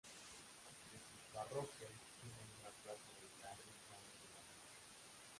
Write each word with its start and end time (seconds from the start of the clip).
De 0.91 0.97
sus 0.97 1.21
parroquias 1.31 1.91
tienen 2.17 2.47
una 2.59 2.71
plaza 2.81 3.05
Bolívar 3.13 3.51
en 3.53 3.77
cada 3.85 4.01
poblado. 4.01 4.41